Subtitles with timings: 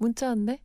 [0.00, 0.58] 문자 왔네.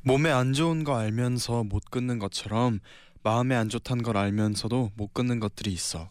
[0.00, 2.80] 몸에 안 좋은 거 알면서 못 끊는 것처럼
[3.22, 6.08] 마음에 안 좋단 걸 알면서도 못 끊는 것들이 있어.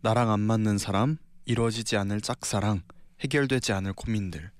[0.00, 1.16] 나랑 안 맞는 사람,
[1.46, 2.82] 이루어지지 않을 짝사랑,
[3.20, 4.52] 해결되지 않을 고민들.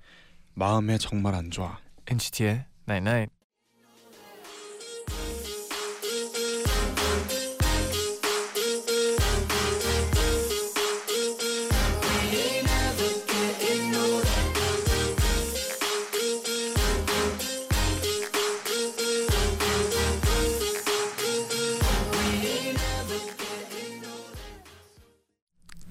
[0.53, 1.79] 마음에 정말 안 좋아.
[2.05, 3.38] NCT의 Night Night.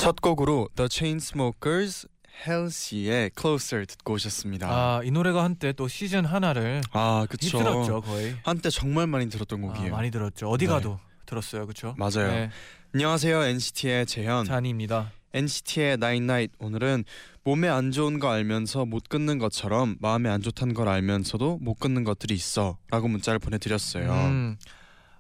[0.09, 2.09] 첫 곡으로 The Chainsmokers,
[2.47, 4.67] 헬시의 Closer 듣고 오셨습니다.
[4.67, 7.59] 아, 이 노래가 한때 또 시즌 하나를 아, 그쵸.
[7.59, 8.34] 휩쓸었죠, 거의.
[8.42, 9.92] 한때 정말 많이 들었던 아, 곡이에요.
[9.92, 10.48] 많이 들었죠.
[10.48, 10.73] 어디 네.
[10.73, 11.67] 가도 들었어요.
[11.67, 11.95] 그렇죠?
[11.98, 12.29] 맞아요.
[12.29, 12.51] 네.
[12.95, 13.42] 안녕하세요.
[13.42, 14.47] NCT의 재현.
[14.47, 15.12] 잔이입니다.
[15.34, 17.05] NCT의 Nine Night 오늘은
[17.45, 22.05] 몸에 안 좋은 거 알면서 못 끊는 것처럼 마음에 안 좋다는 걸 알면서도 못 끊는
[22.05, 24.11] 것들이 있어라고 문자를 보내드렸어요.
[24.11, 24.56] 음.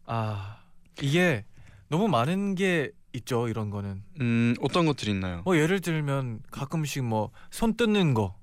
[0.06, 0.60] 아,
[1.02, 1.44] 이게
[1.90, 4.02] 너무 많은 게 있죠, 이런 거는.
[4.20, 5.42] 음 어떤 것들이 있나요?
[5.44, 8.34] 뭐 예를 들면 가끔씩 뭐 손 뜯는 거,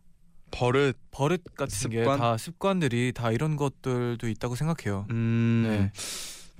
[0.51, 0.97] 버릇.
[1.11, 1.89] 버릇 같은?
[1.89, 5.05] 게 다 습관들이 다 이런 것들도 있다고 생각해요.
[5.11, 5.91] 음, 네.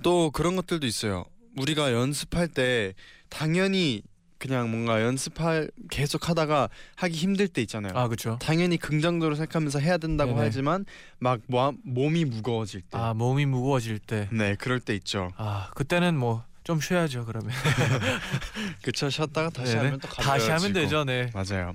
[0.02, 1.24] 또 그런 것들도 있어요.
[1.58, 2.92] 우리가 연습할 때
[3.30, 4.02] 당연히
[4.38, 7.92] 그냥 뭔가 연습할 계속 하다가 하기 힘들 때 있잖아요.
[7.96, 8.38] 아, 그렇죠.
[8.42, 10.42] 당연히 긍정적으로 생각하면서 해야 된다고 네네.
[10.44, 10.84] 하지만
[11.18, 12.98] 막 모, 몸이 무거워질 때.
[12.98, 14.28] 아, 몸이 무거워질 때.
[14.30, 15.32] 네, 그럴 때 있죠.
[15.38, 17.52] 아, 그때는 뭐 좀 쉬어야죠, 그러면.
[18.82, 19.84] 그쵸 쉬었다가 다시 네네.
[19.84, 20.72] 하면 또 다시 하면.
[20.72, 21.30] 되죠, 네.
[21.32, 21.74] 맞아요.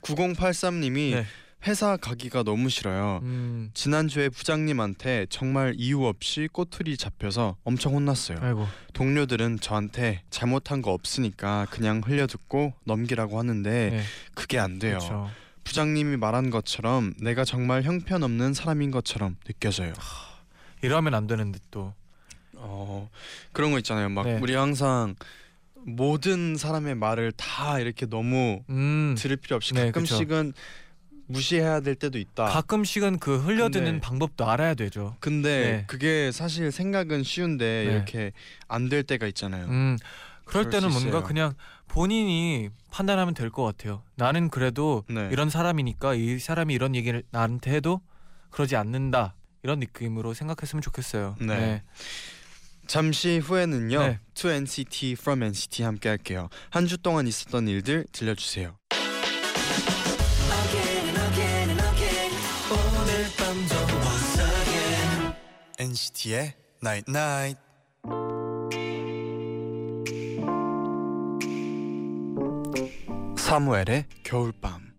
[0.00, 1.26] 9083님이 네.
[1.66, 3.20] 회사 가기가 너무 싫어요.
[3.22, 3.70] 음.
[3.74, 8.38] 지난주에 부장님한테 정말 이유 없이 꼬투리 잡혀서 엄청 혼났어요.
[8.40, 8.66] 아이고.
[8.94, 14.02] 동료들은 저한테 잘못한 거 없으니까 그냥 흘려듣고 넘기라고 하는데 네.
[14.32, 14.96] 그게 안 돼요.
[14.96, 15.30] 그렇죠.
[15.64, 19.92] 부장님이 말한 것처럼 내가 정말 형편없는 사람인 것처럼 느껴져요.
[20.80, 21.92] 이러면 안 되는데 또.
[22.62, 23.08] 어
[23.52, 24.08] 그런 거 있잖아요.
[24.08, 24.38] 막 네.
[24.40, 25.14] 우리 항상
[25.74, 29.14] 모든 사람의 말을 다 이렇게 너무 음.
[29.18, 30.52] 들을 필요 없이 네, 가끔씩은
[31.26, 32.46] 무시해야 될 때도 있다.
[32.46, 35.16] 가끔씩은 그 흘려드는 근데- 방법도 알아야 되죠.
[35.20, 35.84] 근데 네.
[35.86, 37.92] 그게 사실 생각은 쉬운데 네.
[37.92, 38.32] 이렇게
[38.68, 39.66] 안 될 때가 있잖아요.
[39.66, 39.96] 음.
[40.44, 41.22] 그럴 그럴 때는 수 뭔가.
[41.26, 41.54] 그냥
[41.86, 44.02] 본인이 판단하면 될 것 같아요.
[44.16, 45.28] 나는 그래도 네.
[45.30, 48.00] 이런 사람이니까 이 사람이 이런 얘기를 나한테 해도
[48.50, 49.34] 그러지 않는다.
[49.62, 51.36] 이런 느낌으로 생각했으면 좋겠어요.
[51.40, 51.82] 네.
[52.90, 53.98] 잠시 후에는요.
[54.00, 54.18] 네.
[54.34, 56.48] To NCT From NCT 함께 할게요.
[56.70, 58.76] 한 주 동안 있었던 일들 들려주세요.
[65.78, 67.58] NCT의 Night Night.
[73.36, 74.89] 사무엘의 겨울밤.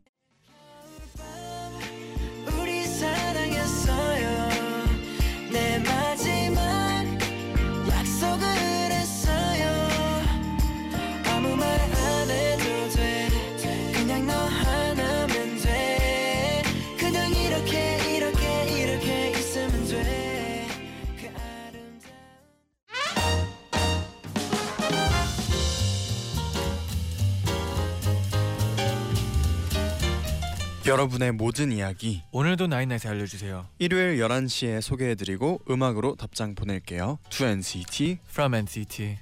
[30.95, 33.65] 여러분의 모든 이야기 오늘도 나인나잇에 알려주세요.
[33.79, 37.17] 일요일 11시에 소개해드리고 음악으로 답장 보낼게요.
[37.29, 39.17] To NCT From NCT.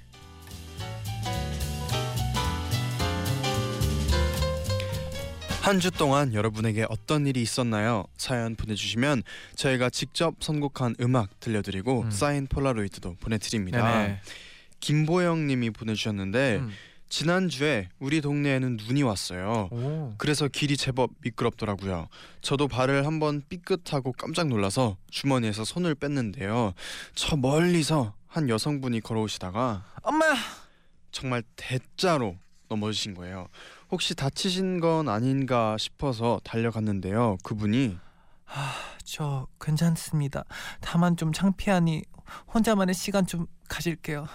[5.62, 8.04] 한 주 동안 여러분에게 어떤 일이 있었나요?
[8.16, 9.22] 사연 보내주시면
[9.54, 12.10] 저희가 직접 선곡한 음악 들려드리고 음.
[12.10, 13.98] 사인 폴라로이드도 보내드립니다.
[14.02, 14.20] 네네.
[14.80, 16.72] 김보영님이 보내주셨는데 음.
[17.10, 19.68] 지난주에 우리 동네에는 눈이 왔어요.
[19.72, 20.14] 오.
[20.16, 22.06] 그래서 길이 제법 미끄럽더라고요.
[22.40, 26.72] 저도 발을 한번 삐끗하고 깜짝 놀라서 주머니에서 손을 뺐는데요.
[27.14, 30.24] 저 멀리서 한 여성분이 걸어오시다가 엄마.
[31.10, 32.36] 정말 대자로
[32.68, 33.48] 넘어지신 거예요.
[33.90, 37.38] 혹시 다치신 건 아닌가 싶어서 달려갔는데요.
[37.42, 37.98] 그분이
[39.04, 40.44] 저 괜찮습니다.
[40.80, 42.04] 다만 좀 창피하니
[42.54, 44.28] 혼자만의 시간 좀 가질게요.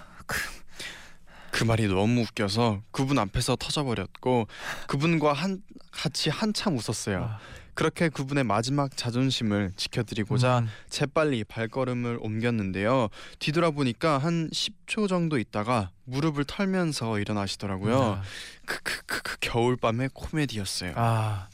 [1.55, 4.47] 그 말이 너무 웃겨서 그분 앞에서 터져버렸고
[4.87, 7.23] 그분과 한 같이 한참 웃었어요.
[7.23, 7.39] 아,
[7.73, 10.69] 그렇게 그분의 마지막 자존심을 지켜드리고자 음.
[10.89, 13.07] 재빨리 발걸음을 옮겼는데요.
[13.39, 18.21] 뒤돌아보니까 한 10초 정도 있다가 무릎을 털면서 일어나시더라고요.
[18.65, 20.91] 크크크크 겨울밤의 코미디였어요.
[20.97, 21.47] 아,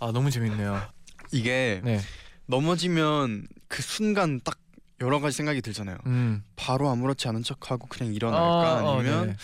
[0.00, 0.82] 아 너무 재밌네요.
[1.30, 2.00] 이게 네.
[2.46, 4.59] 넘어지면 그 순간 딱
[5.00, 5.96] 여러 가지 생각이 들잖아요.
[6.06, 6.42] 음.
[6.56, 9.36] 바로 아무렇지 않은 척하고 그냥 일어날까 어, 어, 아니면 네네.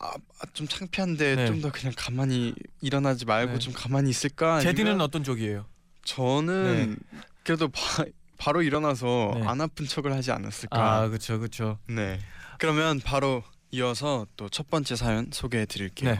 [0.00, 1.46] 아, 아, 좀 창피한데 네.
[1.46, 3.58] 좀더 그냥 가만히 일어나지 말고 네.
[3.58, 4.60] 좀 가만히 있을까?
[4.60, 5.66] 제디는 어떤 쪽이에요?
[6.04, 6.96] 저는
[7.42, 8.04] 그래도 바,
[8.36, 9.46] 바로 일어나서 네.
[9.46, 10.96] 안 아픈 척을 하지 않았을까?
[11.00, 11.78] 아, 그렇죠, 그렇죠.
[11.88, 12.20] 네.
[12.58, 16.18] 그러면 바로 이어서 또 첫 번째 사연 소개해 드릴게요.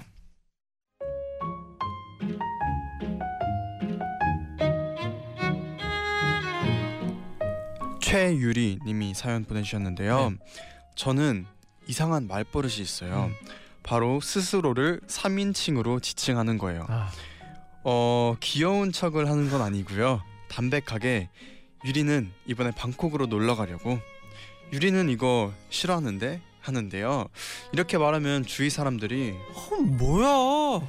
[8.09, 10.31] 최유리 님이 사연 보내주셨는데요.
[10.31, 10.37] 네.
[10.95, 11.45] 저는
[11.89, 13.25] 이상한 말버릇이 있어요.
[13.31, 13.47] 음.
[13.83, 16.87] 바로 스스로를 3인칭으로 지칭하는 거예요.
[16.89, 17.11] 아,
[17.85, 20.23] 어 귀여운 척을 하는 건 아니고요.
[20.49, 21.29] 담백하게
[21.85, 23.99] 유리는 이번에 방콕으로 놀러 가려고
[24.73, 27.27] 유리는 이거 싫어하는데 하는데요.
[27.75, 30.81] 이렇게 말하면 주위 사람들이 어, 뭐야?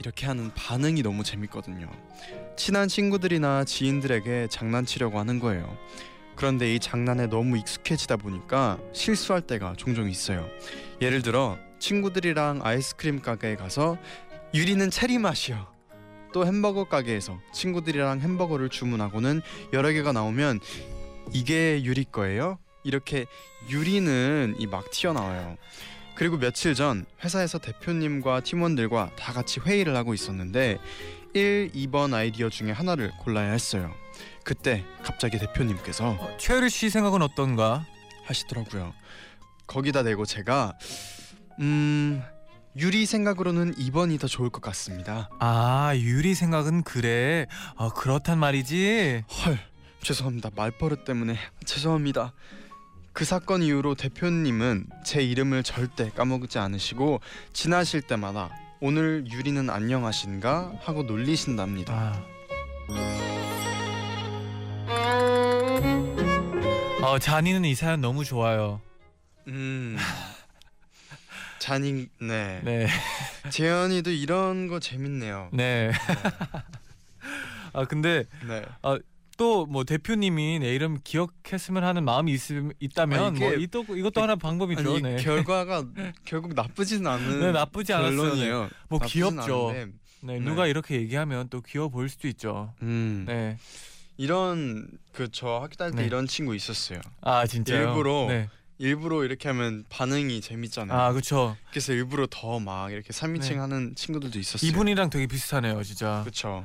[0.00, 1.88] 이렇게 하는 반응이 너무 재밌거든요.
[2.58, 5.78] 친한 친구들이나 지인들에게 장난치려고 하는 거예요.
[6.36, 10.48] 그런데 이 장난에 너무 익숙해지다 보니까 실수할 때가 종종 있어요.
[11.00, 13.96] 예를 들어 친구들이랑 아이스크림 가게에 가서
[14.54, 15.66] 유리는 체리 맛이요.
[16.32, 19.42] 또 햄버거 가게에서 친구들이랑 햄버거를 주문하고는
[19.72, 20.60] 여러 개가 나오면
[21.32, 22.58] 이게 유리 거예요?
[22.84, 23.26] 이렇게
[23.68, 25.56] 유리는 이 막 튀어나와요.
[26.14, 30.78] 그리고 며칠 전 회사에서 대표님과 팀원들과 다 같이 회의를 하고 있었는데
[31.34, 33.94] 1, 2번 아이디어 중에 하나를 골라야 했어요.
[34.44, 37.86] 그때 갑자기 대표님께서 어, 최유리 씨 생각은 어떤가?
[38.24, 38.92] 하시더라고요.
[39.66, 40.72] 거기다 대고 제가
[41.60, 42.22] 음
[42.76, 45.28] 유리 생각으로는 2번이 더 좋을 것 같습니다.
[45.38, 47.46] 아, 유리 생각은 그래.
[47.76, 49.24] 아, 그렇단 말이지.
[49.44, 49.58] 헐
[50.02, 52.32] 죄송합니다 말버릇 때문에 죄송합니다.
[53.12, 57.20] 그 사건 이후로 대표님은 제 이름을 절대 까먹지 않으시고
[57.52, 58.50] 지나실 때마다
[58.80, 61.94] 오늘 유리는 안녕하신가 하고 놀리신답니다.
[61.94, 63.31] 아.
[67.12, 68.80] 어, 잔이는 이 사연 너무 좋아요.
[69.46, 69.98] 음
[71.60, 72.62] 잔인 네.
[72.64, 72.86] 네,
[73.50, 75.50] 재현이도 이런 거 재밌네요.
[75.52, 75.92] 네.
[77.74, 78.64] 아 근데 네.
[79.36, 82.40] 또뭐 대표님이 내 이름 기억했으면 하는 마음이 있,
[82.80, 84.92] 있다면 아, 뭐 이또 이것도 하나 방법이죠.
[84.94, 85.16] 아니 네.
[85.16, 85.84] 결과가
[86.24, 88.62] 결국 나쁘진 않은 네, 나쁘지 않았어요.
[88.62, 88.70] 네.
[88.88, 89.72] 뭐 귀엽죠.
[89.74, 89.86] 네,
[90.22, 90.38] 네.
[90.38, 92.72] 누가 이렇게 얘기하면 또 귀여워 보일 수도 있죠.
[92.80, 93.58] 음, 네.
[94.16, 96.06] 이런 그 저 학교 다닐 때 네.
[96.06, 97.00] 이런 친구 있었어요.
[97.20, 97.88] 아 진짜요?
[97.88, 98.48] 일부러 네.
[98.78, 100.98] 일부러 이렇게 하면 반응이 재밌잖아요.
[100.98, 101.56] 아 그렇죠.
[101.70, 103.58] 그래서 일부러 더 막 이렇게 3인칭 네.
[103.58, 104.68] 하는 친구들도 있었어요.
[104.68, 106.20] 이분이랑 되게 비슷하네요, 진짜.
[106.22, 106.64] 그렇죠.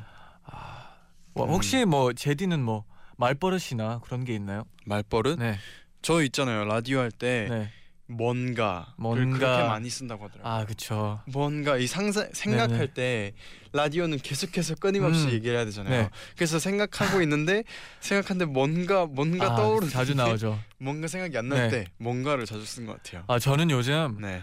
[1.33, 1.49] 와, 음.
[1.49, 2.83] 혹시 뭐 제디는 뭐
[3.17, 4.63] 말버릇이나 그런 게 있나요?
[4.85, 5.38] 말버릇?
[5.39, 5.57] 네.
[6.01, 6.65] 저 있잖아요.
[6.65, 7.71] 라디오 할때 네.
[8.07, 9.38] 뭔가 뭔가.
[9.38, 10.51] 그렇게 많이 쓴다고 하더라고요.
[10.54, 11.19] 아 그렇죠.
[11.27, 12.94] 뭔가 이 상상 생각할 네네.
[12.94, 13.33] 때
[13.74, 15.31] 라디오는 계속해서 끊임없이 음.
[15.33, 16.04] 얘기를 해야 되잖아요.
[16.04, 16.09] 네.
[16.36, 17.63] 그래서 생각하고 있는데
[18.00, 20.59] 생각하는데 뭔가 뭔가 아, 떠오르는 자주 나오죠.
[20.80, 21.86] 뭔가 생각이 안 날때 네.
[21.98, 23.24] 뭔가를 자주 쓴 것 같아요.
[23.27, 24.42] 아 저는 요즘 네.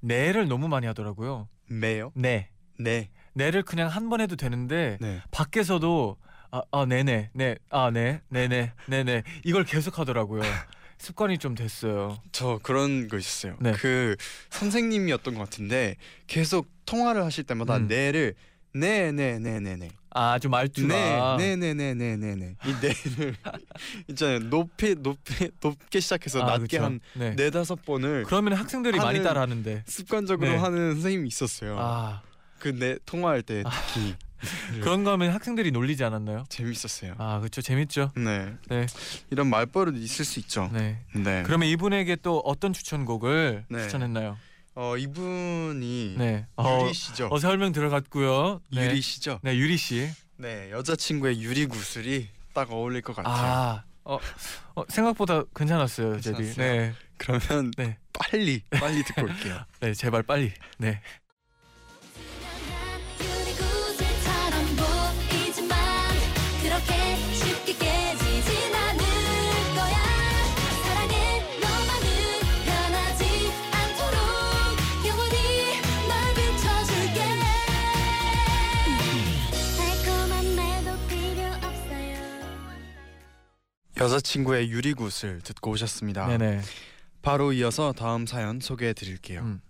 [0.00, 1.48] 네를 너무 많이 하더라고요.
[1.68, 2.12] 매요?
[2.14, 2.50] 네.
[2.78, 3.10] 네.
[3.32, 5.20] 네를 그냥 한 번 해도 되는데 네.
[5.30, 6.16] 밖에서도
[6.52, 10.42] 아, 아 네네 네아 네 네네 네네 이걸 계속 하더라고요.
[10.98, 12.18] 습관이 좀 됐어요.
[12.32, 13.56] 저 그런 거 있었어요.
[13.60, 13.72] 네.
[13.72, 14.16] 그
[14.50, 17.86] 선생님이었던 것 같은데 계속 통화를 하실 때마다 음.
[17.88, 18.34] 네를
[18.74, 23.34] 네 네 네 네네 아좀 말투가 네 네 네 네 네 네 이 네를
[24.08, 26.84] 있잖아요 높이 높이 높게 시작해서 아, 낮게 그쵸.
[26.84, 27.34] 한 네.
[27.34, 30.56] 네다섯 번을 그러면 학생들이 많이 하는- 따라하는데 습관적으로 네.
[30.56, 31.76] 하는 선생님이 있었어요.
[31.78, 32.22] 아
[32.58, 34.14] 그네 통화할 때 특히
[34.80, 36.44] 그런 거 하면 학생들이 놀리지 않았나요?
[36.48, 37.14] 재밌었어요.
[37.18, 38.12] 아 그렇죠 재밌죠.
[38.16, 38.54] 네.
[38.68, 38.86] 네.
[39.30, 40.70] 이런 말버릇 있을 수 있죠.
[40.72, 40.98] 네.
[41.14, 41.42] 네.
[41.44, 43.82] 그러면 이분에게 또 어떤 추천곡을 네.
[43.82, 44.36] 추천했나요?
[44.74, 46.46] 어 이분이 네.
[46.56, 47.28] 어, 유리 씨죠.
[47.30, 48.60] 어 설명 들어갔고요.
[48.72, 48.86] 네.
[48.86, 49.40] 유리 씨죠.
[49.42, 50.10] 네 유리 씨.
[50.36, 53.34] 네 여자친구의 유리 구슬이 딱 어울릴 것 같아요.
[53.34, 54.18] 아, 어,
[54.74, 56.12] 어 생각보다 괜찮았어요.
[56.12, 56.54] 괜찮았어요?
[56.56, 57.98] 네, 그러면 네.
[58.12, 59.64] 빨리 빨리 듣고 올게요.
[59.80, 60.52] 네, 제발 빨리.
[60.78, 61.00] 네.
[83.98, 86.26] 여자친구의 유리 구슬 듣고 오셨습니다.
[86.26, 86.60] 네네.
[87.22, 89.40] 바로 이어서 다음 사연 소개해 드릴게요.
[89.40, 89.60] 음.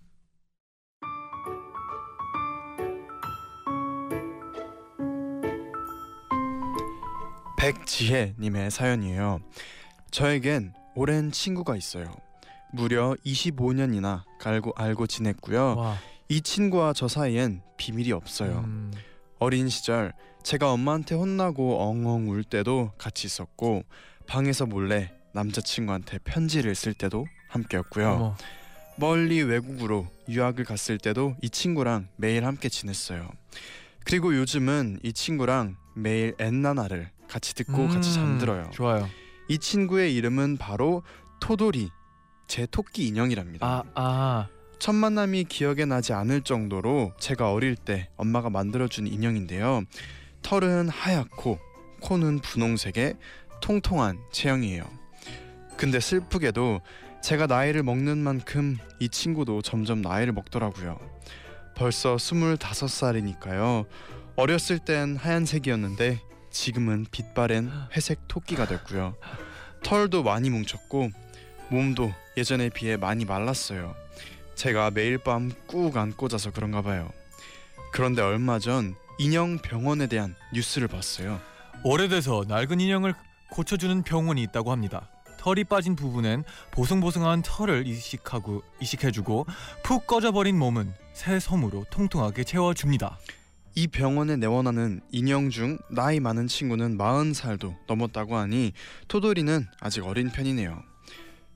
[7.57, 9.41] 백지혜님의 사연이에요.
[10.11, 12.13] 저에겐 오랜 친구가 있어요.
[12.73, 15.77] 무려 25년이나 알고 알고 지냈고요.
[15.77, 15.97] 와.
[16.29, 18.59] 이 친구와 저 사이엔 비밀이 없어요.
[18.59, 18.93] 음,
[19.39, 23.85] 어린 시절 제가 엄마한테 혼나고 엉엉 울 때도 같이 있었고
[24.27, 28.11] 방에서 몰래 남자친구한테 편지를 쓸 때도 함께였고요.
[28.11, 28.37] 어머.
[28.97, 33.29] 멀리 외국으로 유학을 갔을 때도 이 친구랑 매일 함께 지냈어요.
[34.05, 38.71] 그리고 요즘은 이 친구랑 매일 엔나나를 같이 듣고 같이 음, 잠들어요.
[38.73, 39.09] 좋아요.
[39.49, 41.03] 이 친구의 이름은 바로
[41.41, 41.91] 토돌이
[42.47, 43.67] 제 토끼 인형이랍니다.
[43.67, 44.49] 아, 아.
[44.79, 49.83] 첫 만남이 기억에 나지 않을 정도로 제가 어릴 때 엄마가 만들어준 인형인데요.
[50.43, 51.59] 털은 하얗고
[52.01, 53.15] 코는 분홍색의
[53.61, 54.85] 통통한 체형이에요.
[55.77, 56.81] 근데 슬프게도
[57.23, 60.99] 제가 나이를 먹는 만큼 이 친구도 점점 나이를 먹더라고요.
[61.75, 63.87] 벌써 25살이니까요.
[64.37, 66.21] 어렸을 땐 하얀색이었는데
[66.51, 69.15] 지금은 빛바랜 회색 토끼가 됐고요.
[69.83, 71.11] 털도 많이 뭉쳤고
[71.69, 73.95] 몸도 예전에 비해 많이 말랐어요.
[74.55, 77.11] 제가 매일 밤 꾹 안고 자서 그런가 봐요.
[77.93, 81.41] 그런데 얼마 전 인형 병원에 대한 뉴스를 봤어요.
[81.83, 83.15] 오래돼서 낡은 인형을
[83.51, 85.09] 고쳐주는 병원이 있다고 합니다.
[85.39, 89.47] 털이 빠진 부분엔 보송보송한 털을 이식하고 이식해주고
[89.85, 93.19] 푹 꺼져버린 몸은 새 솜으로 통통하게 채워줍니다.
[93.77, 98.73] 이 병원에 내원하는 인형 중 나이 많은 친구는 40살도 넘었다고 하니
[99.07, 100.83] 토돌이는 아직 어린 편이네요.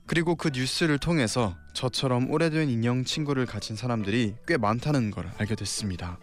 [0.05, 6.19] 그리고 그 뉴스를 통해서 저처럼 오래된 인형 친구를 가진 사람들이 꽤 많다는 걸 알게 됐습니다.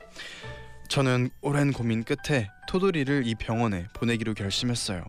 [0.88, 5.04] 저는 오랜 고민 끝에 토돌이를 이 병원에 보내기로 결심했어요.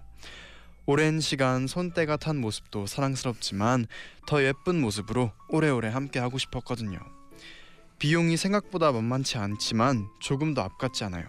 [0.92, 3.86] 오랜 시간 손때가 탄 모습도 사랑스럽지만
[4.26, 6.98] 더 예쁜 모습으로 오래오래 함께 하고 싶었거든요.
[8.00, 11.28] 비용이 생각보다 만만치 않지만 조금 더 앞같지 않아요.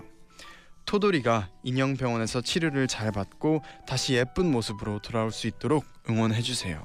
[0.86, 6.82] 토돌이가 인형 병원에서 치료를 잘 받고 다시 예쁜 모습으로 돌아올 수 있도록 응원해 주세요.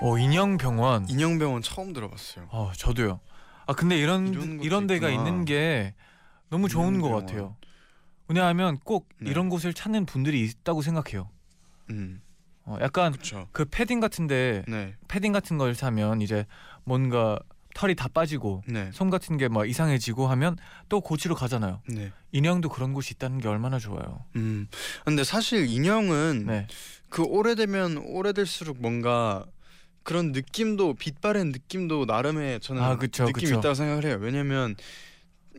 [0.00, 1.06] 어 인형 병원.
[1.10, 2.46] 인형 병원 처음 들어봤어요.
[2.50, 3.20] 어 저도요.
[3.66, 5.10] 아 근데 이런 이런 이런 데가.
[5.10, 5.92] 있는 게
[6.48, 7.26] 너무 좋은 것 병원.
[7.26, 7.56] 같아요.
[8.28, 9.30] 왜냐하면 꼭 네.
[9.30, 11.28] 이런 곳을 찾는 분들이 있다고 생각해요.
[11.90, 12.20] 음,
[12.64, 13.48] 어, 약간 그렇죠.
[13.52, 16.46] 그 패딩 같은데 네, 패딩 같은 걸 사면 이제
[16.84, 17.38] 뭔가
[17.74, 20.56] 털이 다 빠지고 네, 솜 같은 게 막 이상해지고 하면
[20.88, 21.82] 또 고치러 가잖아요.
[21.88, 22.12] 네.
[22.32, 24.24] 인형도 그런 곳이 있다는 게 얼마나 좋아요.
[24.36, 24.68] 음,
[25.04, 26.66] 근데 사실 인형은 네.
[27.10, 29.44] 그 오래되면 오래될수록 뭔가
[30.02, 33.58] 그런 느낌도 빛바랜 느낌도 나름의 저는 아, 그쵸, 느낌이 그쵸.
[33.58, 34.18] 있다고 생각을 해요.
[34.20, 34.76] 왜냐면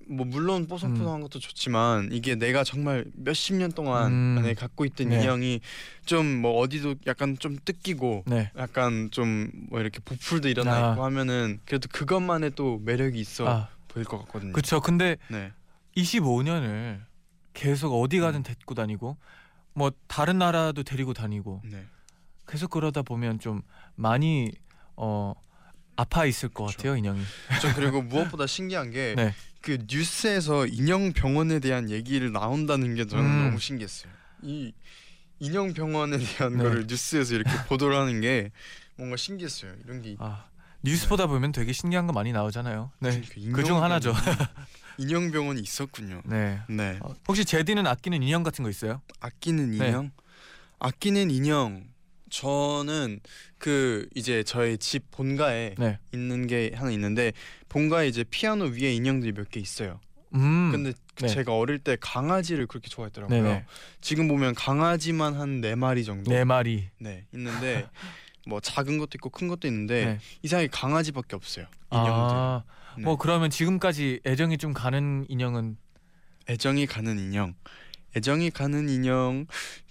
[0.08, 4.36] 뭐 물론 뽀송뽀송한 것도 좋지만 이게 내가 정말 몇십 년 동안 음.
[4.38, 5.22] 안에 갖고 있던 네.
[5.22, 5.62] 인형이
[6.06, 8.52] 좀 뭐 어디도 약간 좀 뜯기고 네.
[8.58, 10.92] 약간 좀 뭐 이렇게 부풀도 일어나 아.
[10.92, 14.54] 있고 하면은 그래도 그것만의 또 매력이 있어 아, 보일 것 같거든요.
[14.54, 14.80] 그렇죠.
[14.82, 15.52] 근데 네.
[15.98, 17.00] 25년을
[17.54, 19.18] 계속 어디 가든 데리고 다니고
[19.74, 21.86] 뭐 다른 나라도 데리고 다니고 네.
[22.48, 23.62] 계속 그러다 보면 좀
[23.96, 24.52] 많이
[24.96, 25.34] 어
[25.96, 26.78] 아파 있을 것 그쵸.
[26.78, 27.22] 같아요 인형이.
[27.62, 29.34] 저 그리고 무엇보다 신기한 게 네.
[29.66, 33.46] 그 뉴스에서 인형 병원에 대한 얘기를 나온다는 게 저는 음.
[33.46, 34.12] 너무 신기했어요.
[34.44, 34.72] 이
[35.40, 36.64] 인형 병원에 대한 네.
[36.64, 38.52] 거를 뉴스에서 이렇게 보도를 하는 게
[38.96, 39.74] 뭔가 신기했어요.
[39.84, 40.46] 이런 게 아
[40.84, 42.92] 뉴스 보다 보면 되게 신기한 거 많이 나오잖아요.
[43.00, 43.10] 네.
[43.10, 44.14] 그러니까 인형 그중 하나죠.
[45.00, 46.22] 인형 병원이 있었군요.
[46.26, 46.62] 네.
[46.70, 47.00] 네.
[47.02, 49.02] 어, 혹시 제디는 아끼는 인형 같은 거 있어요?
[49.20, 49.88] 아끼는 네.
[49.88, 50.12] 인형?
[50.78, 51.88] 아끼는 인형.
[52.40, 53.22] 저는
[53.58, 56.00] 그 이제 저희 집 본가에 네.
[56.14, 57.32] 있는 게 하나 있는데
[57.70, 60.00] 본가에 이제 피아노 위에 인형들이 몇 개 있어요.
[60.34, 60.70] 음.
[60.72, 61.28] 근데 그 네.
[61.30, 63.42] 제가 어릴 때 강아지를 그렇게 좋아했더라고요.
[63.42, 63.66] 네네.
[64.02, 66.90] 지금 보면 강아지만 한 네 마리 정도 네 마리.
[67.00, 67.88] 네, 있는데
[68.46, 70.20] 뭐 작은 것도 있고 큰 것도 있는데 네.
[70.42, 71.68] 이상하게 강아지밖에 없어요.
[71.92, 72.36] 인형들.
[72.36, 72.64] 아,
[72.98, 73.04] 네.
[73.04, 75.78] 뭐 그러면 지금까지 애정이 좀 가는 인형은
[76.50, 77.54] 애정이 가는 인형.
[78.18, 79.46] 애정이 가는 인형.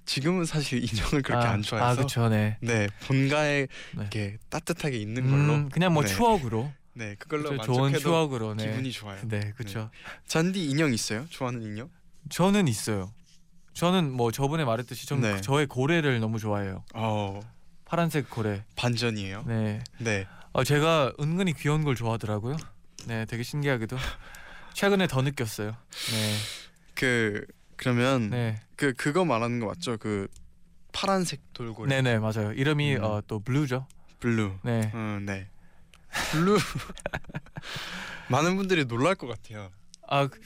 [0.07, 2.29] 지금은 사실 인형을 그렇게 아, 안 좋아해서 아, 그렇죠.
[2.29, 2.59] 네.
[2.61, 4.01] 네 본가에 네.
[4.01, 6.09] 이렇게 따뜻하게 있는 걸로 음, 그냥 뭐 네.
[6.09, 6.73] 추억으로.
[6.93, 8.55] 네 그걸로 그쵸, 좋은 추억으로.
[8.55, 8.67] 네.
[8.69, 9.19] 기분이 좋아요.
[9.25, 9.91] 네, 그렇죠.
[10.27, 11.27] 잔디 인형 있어요?
[11.31, 11.91] 좋아하는 인형?
[12.29, 13.13] 저는 있어요.
[13.73, 15.41] 저는 뭐 저번에 말했듯이 좀 네.
[15.41, 16.85] 저의 고래를 너무 좋아해요.
[16.95, 17.41] 어
[17.85, 18.65] 파란색 고래.
[18.77, 19.45] 반전이에요.
[19.47, 19.83] 네.
[19.99, 20.27] 네.
[20.53, 22.57] 어, 제가 은근히 귀여운 걸 좋아하더라고요.
[23.07, 23.97] 네, 되게 신기하게도
[24.73, 25.71] 최근에 더 느꼈어요.
[25.71, 26.37] 네,
[26.95, 27.45] 그
[27.77, 29.97] 그러면 네, 그 그거 말하는 거 맞죠?
[29.99, 30.29] 그
[30.93, 31.89] 파란색 돌고래.
[31.89, 32.53] 네, 네, 맞아요.
[32.53, 33.05] 이름이 음.
[33.05, 33.87] 어, 또 블루죠.
[34.21, 34.59] 블루.
[34.63, 35.49] 네, 음, 네.
[36.33, 36.57] 블루.
[38.31, 39.71] 많은 분들이 놀랄 것 같아요.
[40.09, 40.41] 아, 그-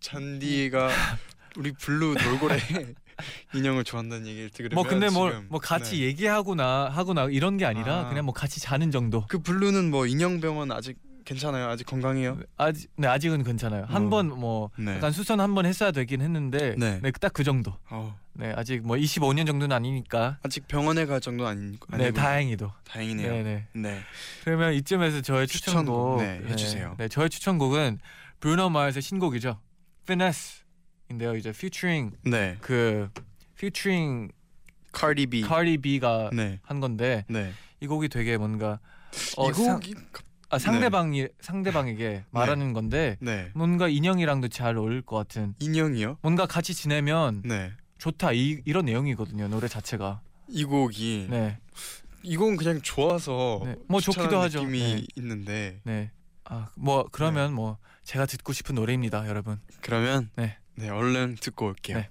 [0.00, 0.90] 쟈니가
[1.56, 2.58] 우리 블루 돌고래
[3.54, 6.02] 인형을 좋아한다는 얘기를 들으면 뭐 근데 뭐 지금, 뭐 같이 네.
[6.02, 8.08] 얘기하거나 하거나 이런 게 아니라 아.
[8.08, 9.26] 그냥 뭐 같이 자는 정도.
[9.28, 11.66] 그 블루는 뭐 인형 병원 아직 괜찮아요.
[11.68, 12.38] 아직 건강해요.
[12.56, 13.82] 아직 네 아직은 괜찮아요.
[13.82, 13.86] 어.
[13.86, 14.94] 한번뭐 네.
[14.96, 17.00] 약간 수선 한 번 했어야 되긴 했는데 네.
[17.02, 17.74] 네 딱 그 정도.
[17.90, 20.38] 어, 네 아직 뭐 25년 정도는 아니니까.
[20.42, 22.12] 아직 병원에 갈 정도 아닌 네 아니군요.
[22.12, 22.72] 다행히도.
[22.84, 23.32] 다행이네요.
[23.32, 23.66] 네 네.
[23.74, 24.00] 네.
[24.44, 26.94] 그러면 이쯤에서 저의 추천곡 추천곡, 네, 해주세요.
[26.96, 27.98] 네, 저의 추천곡은
[28.40, 29.58] 브루노 마스의 신곡이죠.
[30.04, 31.36] Finesse인데요.
[31.36, 32.56] 이제 featuring 네.
[32.60, 33.10] 그
[33.56, 34.32] featuring
[34.92, 35.42] 카디 B.
[35.42, 36.60] 카디 B가 네.
[36.62, 37.52] 한 건데 네.
[37.80, 38.78] 이 곡이 되게 뭔가
[39.36, 39.94] 어, 이 상- 곡이
[40.48, 43.50] 아, 상대방이 상대방에게 말하는 건데 네.
[43.54, 46.18] 뭔가 인형이랑도 잘 어울릴 것 같은 인형이요?
[46.22, 47.72] 뭔가 같이 지내면 네.
[47.98, 51.58] 좋다 이, 이런 내용이거든요 노래 자체가 이 곡이 네,
[52.22, 53.76] 이 곡은 그냥 좋아서 네.
[53.88, 54.60] 뭐 좋기도 하죠.
[54.64, 55.06] 느낌이 네.
[55.16, 56.10] 있는데 네.
[56.44, 59.60] 아, 뭐 그러면 뭐 제가 듣고 싶은 노래입니다, 여러분.
[59.80, 60.56] 그러면 네.
[60.74, 61.98] 네 얼른 듣고 올게요.
[61.98, 62.10] 네.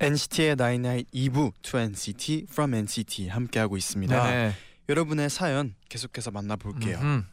[0.00, 4.30] NCT의 나인나잇 2부 To NCT From NCT 함께하고 있습니다.
[4.30, 4.52] 네.
[4.88, 6.98] 여러분의 사연 계속해서 만나볼게요.
[6.98, 7.26] 음.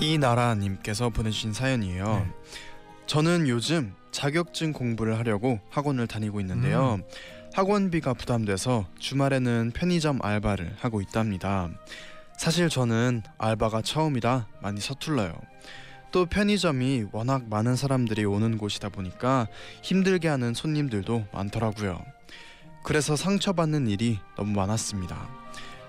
[0.00, 2.04] 이나라님께서 보내주신 사연이에요.
[2.04, 2.32] 네.
[3.06, 6.94] 저는 요즘 자격증 공부를 하려고 학원을 다니고 있는데요.
[6.94, 7.02] 음.
[7.56, 11.70] 학원비가 부담돼서 주말에는 편의점 알바를 하고 있답니다.
[12.36, 15.32] 사실 저는 알바가 처음이라 많이 서툴러요.
[16.12, 19.48] 또 편의점이 워낙 많은 사람들이 오는 곳이다 보니까
[19.82, 21.98] 힘들게 하는 손님들도 많더라고요.
[22.84, 25.26] 그래서 상처받는 일이 너무 많았습니다.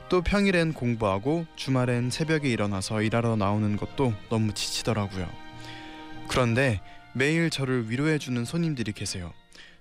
[0.08, 5.28] 또 평일엔 공부하고 주말엔 새벽에 일어나서 일하러 나오는 것도 너무 지치더라고요.
[6.30, 6.80] 그런데
[7.12, 9.34] 매일 저를 위로해주는 손님들이 계세요.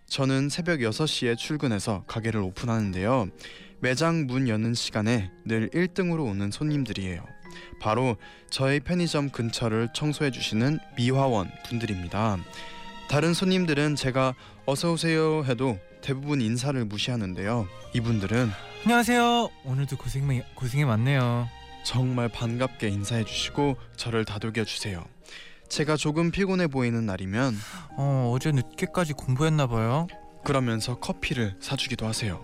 [0.08, 3.28] 저는 새벽 6시에 출근해서 가게를 오픈하는데요.
[3.80, 7.24] 매장 문 여는 시간에 늘 1등으로 오는 손님들이에요.
[7.80, 8.16] 바로
[8.50, 12.38] 저희 편의점 근처를 청소해 주시는 미화원 분들입니다.
[13.08, 17.68] 다른 손님들은 제가 어서 오세요 해도 대부분 인사를 무시하는데요.
[17.94, 18.50] 이분들은
[18.84, 19.50] 안녕하세요.
[19.64, 21.48] 오늘도 고생 고생이 많네요.
[21.84, 25.04] 정말 반갑게 인사해 주시고 저를 다독여 주세요.
[25.68, 27.55] 제가 조금 피곤해 보이는 날이면
[27.96, 30.07] 어 어제 늦게까지 공부했나 봐요.
[30.44, 32.40] 그러면서 커피를 사주기도 하세요.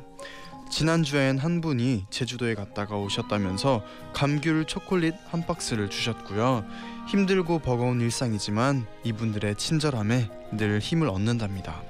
[0.71, 6.65] 지난주엔 한 분이 제주도에 갔다가 오셨다면서 감귤 초콜릿 한 박스를 주셨고요.
[7.09, 11.83] 힘들고 버거운 일상이지만 이분들의 친절함에 늘 힘을 얻는답니다.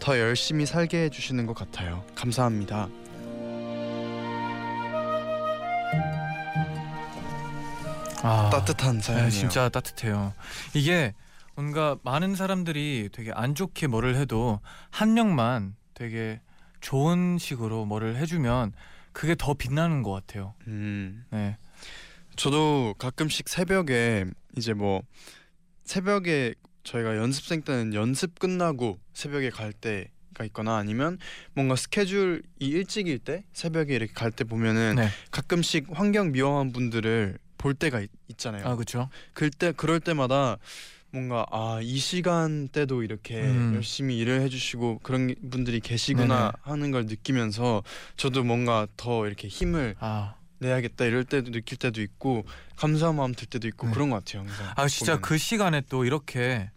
[0.00, 2.04] 더 열심히 살게 해주시는 것 같아요.
[2.14, 2.88] 감사합니다.
[8.22, 9.30] 아 따뜻한 사연이에요.
[9.30, 10.34] 네, 진짜 따뜻해요.
[10.74, 11.14] 이게
[11.54, 16.40] 뭔가 많은 사람들이 되게 안 좋게 뭐를 해도 한 명만 되게
[16.80, 18.72] 좋은 식으로 뭐를 해주면
[19.12, 20.54] 그게 더 빛나는 것 같아요.
[20.66, 21.56] 음, 네.
[22.36, 24.24] 저도 가끔씩 새벽에
[24.56, 25.02] 이제 뭐
[25.84, 26.54] 새벽에
[26.84, 31.18] 저희가 연습생 때는 연습 끝나고 새벽에 갈 때가 있거나 아니면
[31.52, 35.08] 뭔가 스케줄이 일찍일 때 새벽에 이렇게 갈 때 보면은 네.
[35.30, 38.66] 가끔씩 환경 미화원 분들을 볼 때가 있, 있잖아요.
[38.66, 39.10] 아 그렇죠.
[39.34, 40.56] 그때 그럴 때마다
[41.12, 43.72] 뭔가 아 이 시간대도 이렇게 음.
[43.74, 46.52] 열심히 일을 해 주시고 그런 분들이 계시구나 네네.
[46.62, 47.82] 하는 걸 느끼면서
[48.16, 52.44] 저도 뭔가 더 이렇게 힘을 아, 내야겠다 이럴 때도 느낄 때도 있고
[52.76, 53.92] 감사한 마음 들 때도 있고 네.
[53.92, 54.72] 그런 것 같아요 항상.
[54.76, 55.22] 아 진짜 보면은.
[55.22, 56.70] 그 시간에 또 이렇게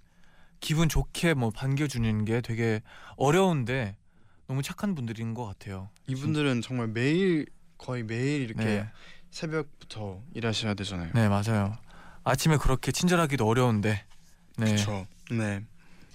[0.59, 2.81] 기분 좋게 뭐 반겨주는 게 되게
[3.17, 3.95] 어려운데
[4.47, 5.89] 너무 착한 분들인 것 같아요.
[6.07, 7.45] 이분들은 정말 매일
[7.77, 8.89] 거의 매일 이렇게 네,
[9.33, 11.09] 새벽부터 일하셔야 되잖아요.
[11.15, 11.75] 네 맞아요.
[12.23, 14.03] 아침에 그렇게 친절하기도 어려운데.
[14.57, 14.65] 네.
[14.65, 15.07] 그렇죠.
[15.31, 15.61] 네.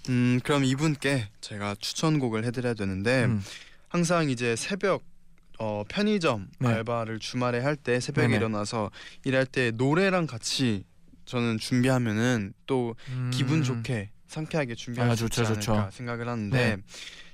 [0.09, 3.43] 음 그럼 이분께 제가 추천곡을 해드려야 되는데 음,
[3.89, 5.03] 항상 이제 새벽
[5.59, 6.69] 어, 편의점 네.
[6.69, 8.37] 알바를 주말에 할 때 새벽에 네네.
[8.37, 8.91] 일어나서
[9.25, 10.85] 일할 때 노래랑 같이
[11.27, 12.95] 저는 준비하면은 또
[13.33, 15.97] 기분 음, 좋게 상쾌하게 준비할 아, 수 좋죠, 있지 않을까 좋죠.
[15.97, 16.83] 생각을 하는데 네.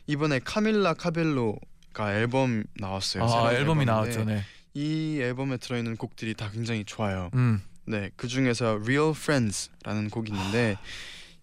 [0.07, 3.25] 이번에 카밀라 카벨로가 앨범 나왔어요.
[3.25, 4.25] 아 앨범이 나왔죠.
[4.25, 4.43] 네.
[4.75, 7.31] 이 앨범에 들어있는 곡들이 다 굉장히 좋아요.
[7.35, 10.77] 음, 네, 그 중에서 Real Friends라는 곡이 있는데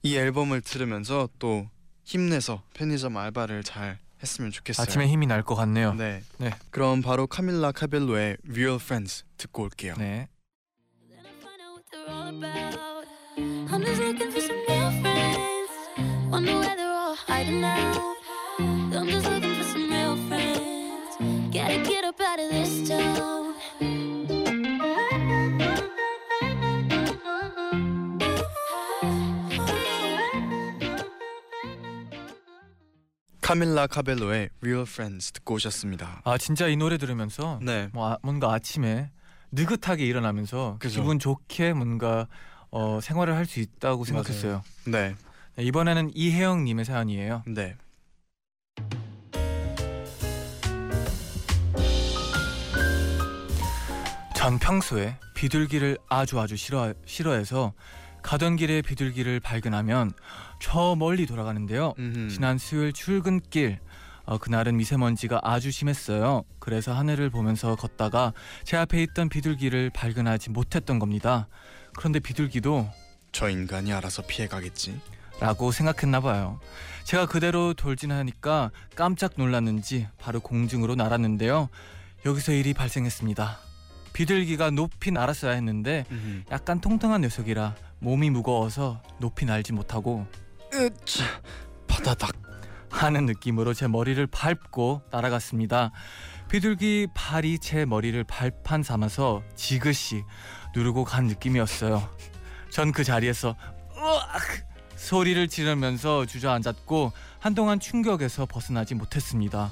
[0.03, 1.69] 이 앨범을 들으면서 또
[2.03, 4.83] 힘내서 편의점 알바를 잘 했으면 좋겠어요.
[4.83, 5.93] 아침에 힘이 날 것 같네요.
[5.93, 6.21] 네.
[6.37, 6.51] 네.
[6.71, 9.95] 그럼 바로 카밀라 카벨로의 Real Friends 듣고 올게요.
[9.97, 10.27] 네.
[18.93, 19.50] I'm just looking
[22.01, 23.53] get up out of this town.
[33.41, 36.21] 카밀라 카벨로의 Real Friends 듣고 오셨습니다.
[36.23, 37.89] 아 진짜 이 노래 들으면서 네.
[37.91, 39.11] 뭐 아, 뭔가 아침에
[39.51, 41.01] 느긋하게 일어나면서 그죠.
[41.01, 42.27] 기분 좋게 뭔가
[42.69, 44.63] 어, 생활을 할 수 있다고 생각했어요.
[44.85, 45.15] 네.
[45.57, 47.43] 네, 이번에는 이혜영 님의 사연이에요.
[47.47, 47.75] 네.
[54.41, 57.73] 전 평소에 비둘기를 아주 아주 싫어 싫어해서
[58.23, 60.13] 가던 길에 비둘기를 발견하면
[60.59, 61.93] 저 멀리 돌아가는데요.
[61.99, 62.29] 음흠.
[62.29, 63.77] 지난 수요일 출근길
[64.25, 66.43] 어, 그날은 미세먼지가 아주 심했어요.
[66.57, 71.47] 그래서 하늘을 보면서 걷다가 제 앞에 있던 비둘기를 발견하지 못했던 겁니다.
[71.95, 72.89] 그런데 비둘기도
[73.31, 74.99] 저 인간이 알아서 피해 가겠지.
[75.39, 76.59] 라고 생각했나 봐요.
[77.03, 81.69] 제가 그대로 돌진하니까 깜짝 놀랐는지 바로 공중으로 날았는데요.
[82.25, 83.70] 여기서 일이 발생했습니다.
[84.13, 86.43] 비둘기가 높이 날았어야 했는데 음흠.
[86.51, 90.25] 약간 통통한 녀석이라 몸이 무거워서 높이 날지 못하고
[90.73, 91.25] 으차.
[91.87, 92.31] 바다닥.
[92.89, 95.91] 하는 느낌으로 제 머리를 밟고 날아갔습니다.
[96.49, 100.23] 비둘기 발이 제 머리를 발판 삼아서 지그시
[100.75, 102.07] 누르고 간 느낌이었어요.
[102.69, 103.55] 전 그 자리에서
[103.95, 104.41] 으악
[104.97, 109.71] 소리를 지르면서 주저앉았고 한동안 충격에서 벗어나지 못했습니다.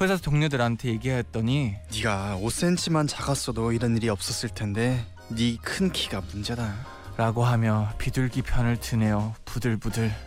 [0.00, 6.74] 회사 동료들한테 얘기했더니 네가 5cm만 작았어도 이런 일이 없었을 텐데 네 큰 키가 문제다.
[7.16, 9.34] 라고 하며 비둘기 편을 드네요.
[9.44, 10.12] 부들부들.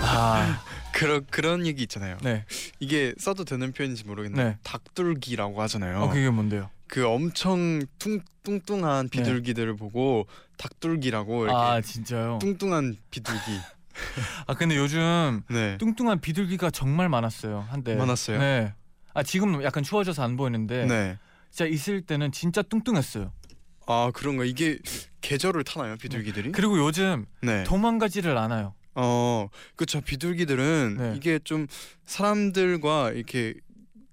[0.00, 2.16] 아, 그런 그런 얘기 있잖아요.
[2.22, 2.44] 네.
[2.78, 4.56] 이게 써도 되는 표현인지 모르겠는데 네.
[4.62, 6.02] 닭둘기라고 하잖아요.
[6.02, 6.70] 어, 그게 뭔데요?
[6.86, 10.26] 그 엄청 뚱, 뚱뚱한 비둘기들을 보고
[10.56, 12.38] 닭둘기라고 이렇게 아, 진짜요?
[12.40, 13.40] 뚱뚱한 비둘기.
[14.46, 15.76] 아, 근데 요즘 네.
[15.78, 17.66] 뚱뚱한 비둘기가 정말 많았어요.
[17.68, 17.94] 한때.
[17.94, 18.38] 많았어요?
[18.38, 18.74] 네.
[19.14, 21.18] 아, 지금 약간 추워져서 안 보이는데 네.
[21.50, 23.32] 진짜 있을 때는 진짜 뚱뚱했어요.
[23.86, 24.78] 아 그런가 이게
[25.20, 26.52] 계절을 타나요 비둘기들이?
[26.52, 27.62] 그리고 요즘 네.
[27.64, 28.74] 도망가지를 않아요.
[28.94, 31.12] 어 그쵸 비둘기들은 네.
[31.16, 31.66] 이게 좀
[32.04, 33.54] 사람들과 이렇게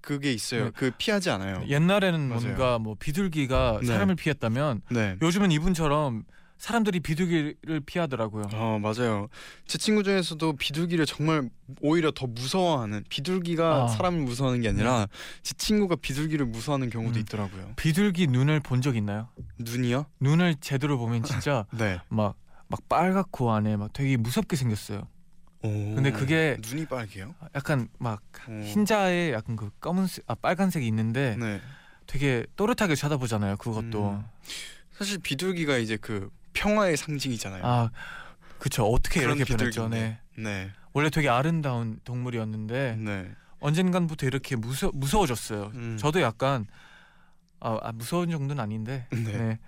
[0.00, 0.66] 그게 있어요.
[0.66, 0.70] 네.
[0.74, 1.64] 그 피하지 않아요.
[1.66, 2.40] 옛날에는 맞아요.
[2.42, 3.86] 뭔가 뭐 비둘기가 네.
[3.86, 5.16] 사람을 피했다면 네.
[5.20, 6.24] 요즘은 이분처럼
[6.64, 8.44] 사람들이 비둘기를 피하더라고요.
[8.54, 9.28] 어 맞아요.
[9.66, 11.50] 제 친구 중에서도 비둘기를 정말
[11.82, 13.88] 오히려 더 무서워하는 비둘기가 아.
[13.88, 15.06] 사람을 무서워하는 게 아니라
[15.42, 17.20] 제 친구가 비둘기를 무서워하는 경우도 음.
[17.20, 17.74] 있더라고요.
[17.76, 19.28] 비둘기 눈을 본 적 있나요?
[19.58, 20.06] 눈이요?
[20.20, 22.00] 눈을 제대로 보면 진짜 네.
[22.08, 22.36] 막
[22.68, 25.06] 막 빨갛고 안에 막 되게 무섭게 생겼어요.
[25.62, 25.68] 오.
[25.94, 27.34] 근데 그게 눈이 빨개요?
[27.54, 28.52] 약간 막 오.
[28.62, 31.60] 흰자에 약간 그 검은색 아 빨간색이 있는데 네.
[32.06, 33.58] 되게 또렷하게 쳐다보잖아요.
[33.58, 34.24] 그것도 음.
[34.92, 37.62] 사실 비둘기가 이제 그 평화의 상징이잖아요.
[37.64, 37.90] 아
[38.58, 39.88] 그쵸 어떻게 이렇게 변했죠.
[39.88, 40.18] 네.
[40.36, 40.70] 네.
[40.92, 43.30] 원래 되게 아름다운 동물이었는데 네.
[43.60, 45.72] 언젠간부터 이렇게 무서 무서워졌어요.
[45.74, 45.96] 음.
[46.00, 46.66] 저도 약간
[47.60, 49.18] 아, 아, 무서운 정도는 아닌데 네.
[49.24, 49.58] 네.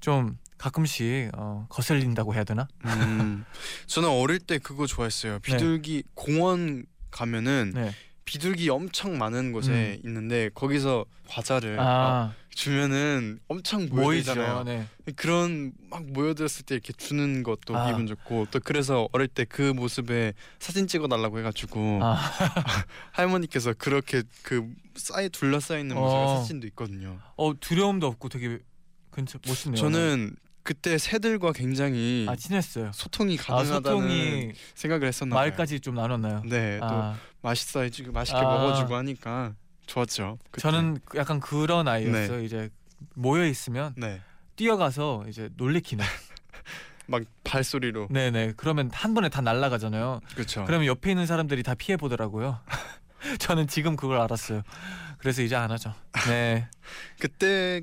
[0.00, 2.68] 좀 가끔씩 어, 거슬린다고 해야 되나?
[2.84, 3.44] 음.
[3.86, 5.38] 저는 어릴 때 그거 좋아했어요.
[5.40, 7.92] 비둘기 공원 가면은 네.
[8.24, 13.88] 비둘기 엄청 많은 곳에 있는데 거기서 과자를 어, 아 주면은 엄청.
[13.90, 14.64] 모이잖아요.
[14.64, 14.86] 네.
[15.16, 17.86] 그런 막 모여들었을 때 이렇게 주는 것도 아.
[17.86, 22.16] 기분 좋고 또 그래서 어릴 때 그 모습에 사진 찍어달라고 해가지고 아
[23.12, 26.36] 할머니께서 그렇게 그 쌓여 둘러싸여 있는 모습의 어.
[26.40, 27.18] 사진도 있거든요.
[27.36, 28.58] 어 두려움도 없고 되게
[29.12, 29.80] 괜찮 멋있네요.
[29.80, 32.90] 저는 그때 새들과 굉장히 아 친했어요.
[32.92, 35.48] 소통이 아 가능하다는 소통이 생각을 했었나 봐요.
[35.48, 36.42] 말까지 좀 나눴나요?
[36.44, 38.42] 네, 또아 맛있어지고 맛있게 아.
[38.42, 39.54] 먹어주고 하니까
[39.90, 40.38] 좋았죠.
[40.52, 40.62] 그때.
[40.62, 42.42] 저는 약간 그런 아이였어요.
[42.42, 42.70] 이제
[43.14, 44.20] 모여 있으면 네,
[44.56, 46.04] 뛰어가서 이제 놀래키는.
[47.06, 48.52] 막 발소리로 네네.
[48.56, 50.20] 그러면 한 번에 다 날아가잖아요.
[50.32, 50.64] 그렇죠.
[50.64, 52.60] 그러면 옆에 있는 사람들이 다 피해 보더라고요.
[53.40, 54.62] 저는 지금 그걸 알았어요.
[55.18, 55.92] 그래서 이제 안 하죠.
[56.28, 56.68] 네.
[57.18, 57.82] 그때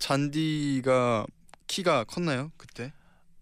[0.00, 1.24] 잔디가
[1.68, 2.50] 키가 컸나요?
[2.56, 2.92] 그때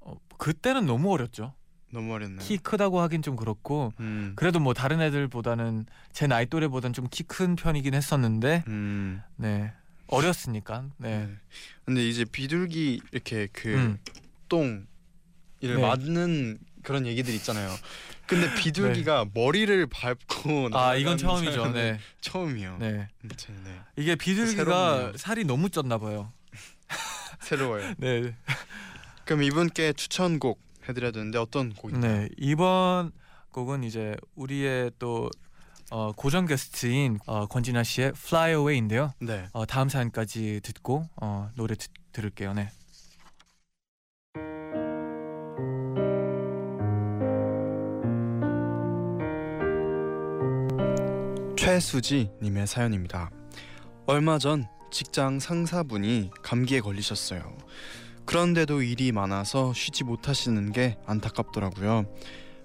[0.01, 1.55] 어, 그때는 너무 어렸죠.
[1.97, 2.47] 너무 어렸나요?
[2.47, 4.33] 키 크다고 하긴 좀 그렇고 음.
[4.37, 9.23] 그래도 뭐 다른 애들보다는 제 나이 또래보다는 좀 키 큰 편이긴 했었는데 음.
[9.37, 9.73] 네
[10.07, 11.27] 어렸으니까 네.
[11.27, 11.35] 네.
[11.85, 13.99] 근데 이제 비둘기 이렇게 그 음.
[14.49, 14.87] 똥
[15.61, 15.83] 이를 네.
[15.83, 17.69] 맞는 그런 얘기들 있잖아요.
[18.27, 21.73] 근데 비둘기가 머리를 밟고 아 이건 처음이죠.
[21.73, 21.99] 네.
[22.21, 22.77] 처음이요.
[22.79, 23.09] 네.
[23.23, 23.37] 네.
[23.65, 23.81] 네.
[23.97, 25.17] 이게 비둘기가 새롭네요.
[25.17, 26.33] 살이 너무 쪘나 봐요.
[27.41, 27.95] 새로워요.
[27.99, 28.35] 네.
[29.25, 32.23] 그럼 이분께 추천곡 해드려야 되는데 어떤 곡인가요?
[32.23, 32.29] 네.
[32.37, 33.13] 이번
[33.51, 35.31] 곡은 이제 우리의 또
[35.91, 39.13] 어, 고정 게스트인 어, 권진아 씨의 Fly Away인데요.
[39.21, 39.47] 네.
[39.53, 42.55] 어, 다음 사연까지 듣고 어, 노래 듣, 들을게요.
[42.55, 42.71] 네.
[51.57, 53.31] 최수지 님의 사연입니다.
[54.07, 57.57] 얼마 전 직장 상사분이 감기에 걸리셨어요.
[58.27, 62.07] 그런데도 일이 많아서 쉬지 못하시는 게 안타깝더라고요.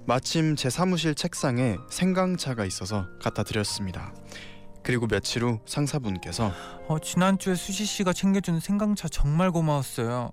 [0.05, 4.13] 마침 제 사무실 책상에 생강차가 있어서 갖다 드렸습니다.
[4.83, 6.51] 그리고 며칠 후 상사분께서
[6.87, 10.31] 어, 지난주에 수지 씨가 챙겨준 생강차 정말 고마웠어요.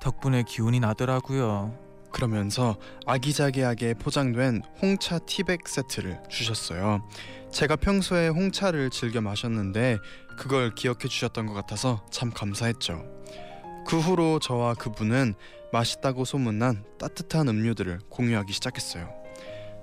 [0.00, 1.78] 덕분에 기운이 나더라고요.
[2.10, 7.06] 그러면서 아기자기하게 포장된 홍차 티백 세트를 주셨어요.
[7.52, 9.98] 제가 평소에 홍차를 즐겨 마셨는데
[10.38, 13.19] 그걸 기억해 주셨던 것 같아서 참 감사했죠.
[13.90, 15.34] 그 후로 저와 그분은
[15.72, 19.12] 맛있다고 소문난 따뜻한 음료들을 공유하기 시작했어요.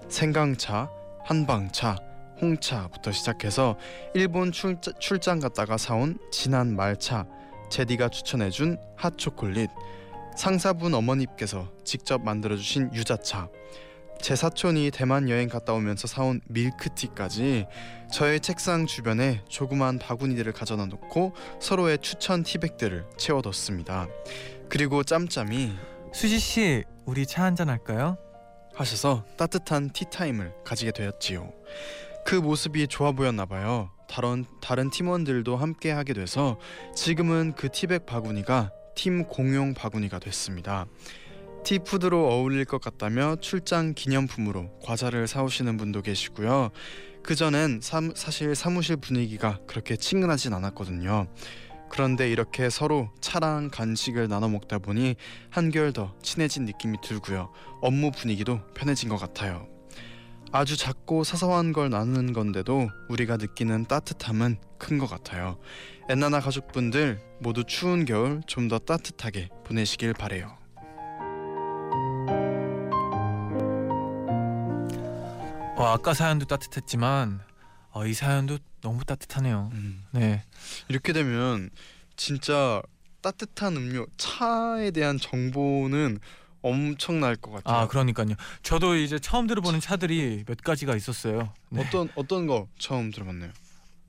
[0.07, 0.89] 생강차,
[1.25, 1.97] 한방차,
[2.41, 3.75] 홍차부터 시작해서
[4.13, 7.25] 일본 출자, 출장 갔다가 사온 진한 말차,
[7.69, 9.69] 제디가 추천해준 핫초콜릿,
[10.37, 13.49] 상사분 어머니께서 직접 만들어주신 유자차
[14.21, 17.65] 제 사촌이 대만 여행 갔다 오면서 사온 밀크티까지
[18.11, 24.07] 저의 책상 주변에 조그만 바구니들을 가져다 놓고 서로의 추천 티백들을 채워뒀습니다
[24.69, 25.73] 그리고 짬짬이
[26.13, 28.17] 수지 씨, 우리 차 한잔 할까요?
[28.73, 31.51] 하셔서 따뜻한 티타임을 가지게 되었지요
[32.25, 36.57] 그 모습이 좋아 보였나 봐요 다른, 다른 팀원들도 함께 하게 돼서
[36.95, 40.87] 지금은 그 티백 바구니가 팀 공용 바구니가 됐습니다.
[41.67, 46.69] 티푸드로 어울릴 것 같다며 출장 기념품으로 과자를 사오시는 분도 계시고요.
[47.21, 51.27] 그 전엔 사실 사무실 분위기가 그렇게 친근하진 않았거든요.
[51.89, 55.17] 그런데 이렇게 서로 차랑 간식을 나눠 먹다 보니
[55.49, 57.51] 한결 더 친해진 느낌이 들고요.
[57.81, 59.67] 업무 분위기도 편해진 것 같아요.
[60.53, 65.57] 아주 작고 사소한 걸 나누는 건데도 우리가 느끼는 따뜻함은 큰 것 같아요.
[66.07, 70.55] 엔나나 가족분들 모두 추운 겨울 좀 더 따뜻하게 보내시길 바래요.
[75.77, 77.39] 어, 아까 사연도 따뜻했지만
[77.91, 79.69] 어, 이 사연도 너무 따뜻하네요.
[79.73, 80.43] 음, 네.
[80.87, 81.69] 이렇게 되면
[82.15, 82.81] 진짜
[83.21, 86.17] 따뜻한 음료 차에 대한 정보는
[86.63, 87.81] 엄청날 것 같아요.
[87.81, 88.29] 아 그러니까요.
[88.63, 91.53] 저도 이제 처음 들어보는 차들이 몇 가지가 있었어요.
[91.69, 91.85] 네.
[91.85, 93.51] 어떤 어떤 거 처음 들어봤나요?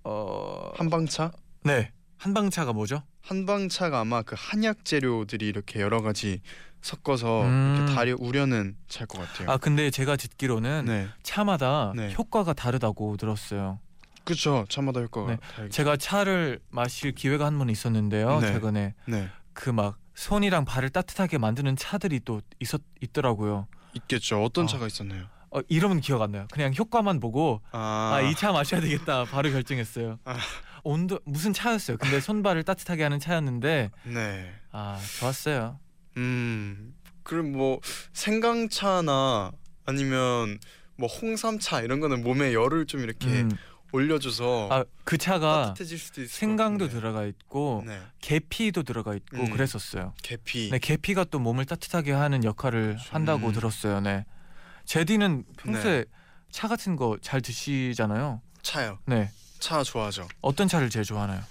[0.04, 1.33] 어 한방차?
[1.64, 3.02] 네 한방차가 뭐죠?
[3.20, 6.40] 한방차가 아마 그 한약 재료들이 이렇게 여러 가지
[6.82, 7.74] 섞어서 음.
[7.76, 9.50] 이렇게 다려 우려는 차일 것 같아요.
[9.50, 12.14] 아 근데 제가 듣기로는 네, 차마다 네.
[12.16, 13.78] 효과가 다르다고 들었어요.
[14.24, 14.64] 그렇죠.
[14.68, 15.70] 차마다 효과가 네, 다르죠.
[15.70, 18.40] 제가 차를 마실 기회가 한 번 있었는데요.
[18.40, 18.52] 네.
[18.52, 23.66] 최근에 네, 그막 손이랑 발을 따뜻하게 만드는 차들이 또 있었 있더라고요.
[23.94, 24.42] 있겠죠.
[24.44, 24.66] 어떤 어.
[24.66, 25.26] 차가 있었나요?
[25.50, 26.46] 어, 이름은 기억 안 나요.
[26.52, 30.18] 그냥 효과만 보고 아, 아이차 마셔야 되겠다 바로 결정했어요.
[30.24, 30.36] 아.
[30.84, 31.96] 온도 무슨 차였어요.
[31.96, 34.52] 근데 손발을 따뜻하게 하는 차였는데 네.
[34.72, 35.78] 아 좋았어요.
[36.18, 37.81] 음, 그럼 뭐
[38.12, 39.52] 생강차나
[39.87, 40.59] 아니면
[40.96, 43.50] 뭐 홍삼차 이런 거는 몸에 열을 좀 이렇게 음,
[43.92, 46.87] 올려줘서 아 그 차가 따뜻해질 수도 있을 생강도.
[46.88, 49.50] 들어가 있고 네, 계피도 들어가 있고 음.
[49.50, 50.12] 그랬었어요.
[50.22, 50.68] 계피.
[50.70, 53.09] 네 계피가 또 몸을 따뜻하게 하는 역할을 그렇죠.
[53.14, 53.52] 한다고 음.
[53.54, 54.00] 들었어요.
[54.00, 54.26] 네
[54.85, 56.04] 제디는 평소에
[56.50, 58.42] 차 같은 거 잘 드시잖아요.
[58.62, 58.98] 차요.
[59.07, 60.28] 네 차 좋아하죠.
[60.42, 61.42] 어떤 차를 제일 좋아하나요?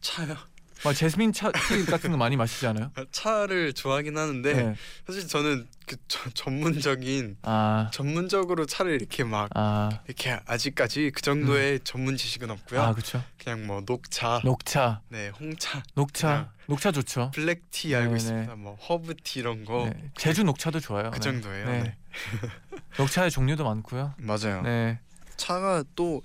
[0.00, 0.36] 차요.
[0.84, 2.90] 막 제스민 차티 같은 거 많이 마시지 않아요?
[2.96, 4.74] 아, 차를 좋아하긴 하는데 네.
[5.06, 11.80] 사실 저는 그 저- 전문적인 아, 전문적으로 차를 이렇게 막 아, 이렇게 아직까지 그 정도의
[11.84, 12.80] 전문 지식은 없고요.
[12.82, 13.22] 아, 그렇죠.
[13.38, 17.30] 그냥 뭐 녹차, 녹차, 네 홍차, 녹차, 녹차 좋죠.
[17.34, 18.16] 블랙티 알고 네네.
[18.16, 18.54] 있습니다.
[18.56, 19.84] 뭐 허브티 이런 거.
[19.92, 20.10] 네.
[20.16, 21.10] 제주 녹차도 좋아요.
[21.10, 21.20] 그 네.
[21.20, 21.66] 정도예요.
[21.66, 21.82] 네.
[21.82, 21.96] 네.
[22.98, 24.14] 녹차의 종류도 많고요.
[24.18, 24.62] 맞아요.
[24.62, 24.98] 네.
[25.36, 26.22] 차가 또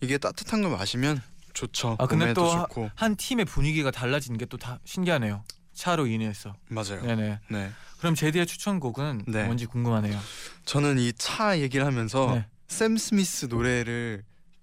[0.00, 1.20] 이게 따뜻한 거 마시면
[1.56, 1.96] 좋죠.
[1.98, 2.68] 아, 근데 또.
[2.94, 5.42] 한 팀의 분위기가 달라지는 게 또 다 신기하네요.
[5.72, 6.54] 차로 인해서.
[6.68, 7.02] 맞아요.
[7.02, 7.40] 네네.
[7.50, 7.70] 네.
[7.98, 9.44] 그럼 제디의 추천곡은 네.
[9.44, 10.18] 뭔지 궁금하네요.
[10.66, 12.46] 저는 이 차 얘기를 하면서 네.
[12.68, 14.22] 샘 스미스 노래를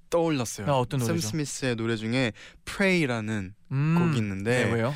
[0.10, 0.67] 떠올렸어요.
[0.67, 1.27] 아, 어떤 샘 노래죠?
[1.29, 2.32] 스미스의 노래 중에
[2.65, 4.93] Pray라는 음, 곡이 있는데 네, 왜요?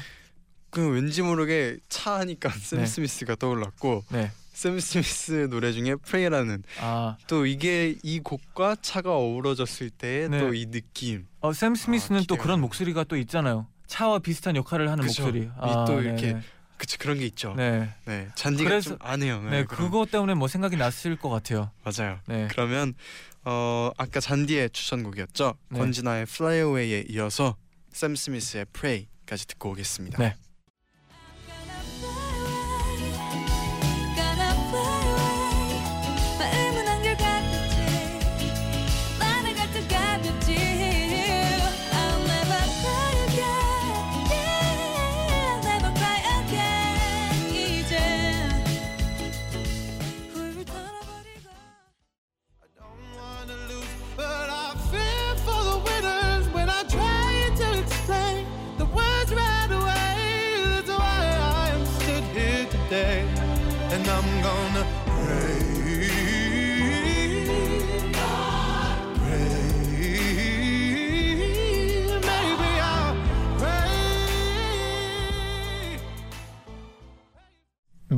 [0.69, 2.85] 그 왠지 모르게 차 하니까 샘 네.
[2.85, 4.31] 스미스가 떠올랐고 네.
[4.57, 10.39] 샘 스미스 노래 중에 Pray라는 아, 또 이게 이 곡과 차가 어우러졌을 때의 네.
[10.39, 12.61] 또이 느낌 어, 샘 스미스는 또 기대가 그런.
[12.61, 13.67] 목소리가 또 있잖아요.
[13.85, 15.25] 차와 비슷한 역할을 하는 그죠.
[15.25, 15.43] 목소리.
[15.57, 16.37] 이또 이렇게
[16.77, 17.53] 그치 그런 게 있죠.
[17.55, 19.43] 네, 네, 잔디가 그래서- 좀안 해요.
[19.43, 21.69] 네, 그런 그거 때문에 뭐 생각이 났을 것 같아요.
[21.83, 22.17] 맞아요.
[22.25, 22.95] 네, 그러면
[23.45, 25.53] 어 아까 잔디의 추천곡이었죠.
[25.69, 25.79] 네.
[25.79, 27.55] 권진아의 Fly Away에 이어서
[27.91, 30.17] 샘 스미스의 Pray까지 듣고 오겠습니다.
[30.17, 30.35] 네.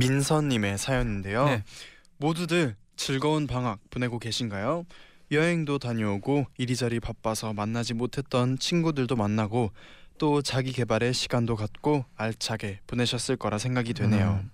[0.00, 1.44] 민선님의 사연인데요.
[1.44, 1.64] 네.
[2.16, 4.84] 모두들 즐거운 방학 보내고 계신가요?
[5.30, 9.70] 여행도 다녀오고 이리저리 바빠서 만나지 못했던 친구들도 만나고
[10.18, 14.40] 또 자기 개발의 시간도 갖고 알차게 보내셨을 거라 생각이 되네요.
[14.42, 14.50] 음.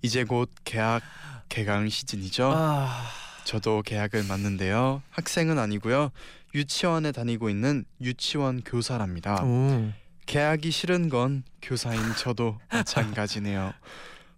[0.00, 1.02] 이제 곧 개학
[1.48, 2.50] 개강 시즌이죠.
[2.54, 3.04] 아,
[3.44, 5.02] 저도 개학을 맞는데요.
[5.10, 6.10] 학생은 아니고요.
[6.54, 9.42] 유치원에 다니고 있는 유치원 교사랍니다.
[9.42, 9.92] 오,
[10.26, 13.74] 개하기 싫은 건 교사인 저도 마찬가지네요.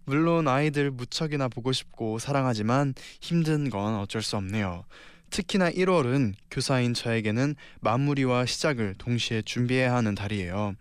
[0.05, 4.85] 물론 아이들 무척이나 보고 싶고 사랑하지만 힘든 건 어쩔 수 없네요.
[5.31, 10.75] 특히나 1월은 교사인 저에게는 마무리와 시작을 동시에 준비해야 하는 달이에요.